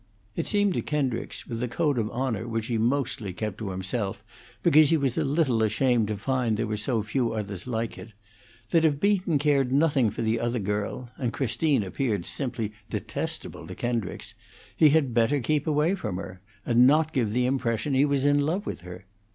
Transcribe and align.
It 0.35 0.47
seemed 0.47 0.73
to 0.73 0.81
Kendricks, 0.81 1.45
with 1.45 1.59
the 1.59 1.67
code 1.67 1.99
of 1.99 2.09
honor 2.09 2.47
which 2.47 2.65
he 2.65 2.79
mostly 2.79 3.33
kept 3.33 3.59
to 3.59 3.69
himself 3.69 4.23
because 4.63 4.89
he 4.89 4.97
was 4.97 5.15
a 5.15 5.23
little 5.23 5.61
ashamed 5.61 6.07
to 6.07 6.17
find 6.17 6.57
there 6.57 6.65
were 6.65 6.75
so 6.75 7.03
few 7.03 7.33
others 7.33 7.67
like 7.67 7.99
it, 7.99 8.13
that 8.71 8.83
if 8.83 8.99
Beaton 8.99 9.37
cared 9.37 9.71
nothing 9.71 10.09
for 10.09 10.23
the 10.23 10.39
other 10.39 10.57
girl 10.57 11.11
and 11.19 11.31
Christine 11.31 11.83
appeared 11.83 12.25
simply 12.25 12.71
detestable 12.89 13.67
to 13.67 13.75
Kendricks 13.75 14.33
he 14.75 14.89
had 14.89 15.13
better 15.13 15.39
keep 15.39 15.67
away 15.67 15.93
from 15.93 16.15
her, 16.17 16.41
and 16.65 16.87
not 16.87 17.13
give 17.13 17.27
her 17.27 17.33
the 17.35 17.45
impression 17.45 17.93
he 17.93 18.03
was 18.03 18.25
in 18.25 18.39
love 18.39 18.65
with 18.65 18.81
her. 18.81 19.05